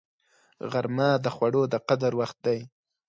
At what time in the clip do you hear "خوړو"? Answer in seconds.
1.35-1.63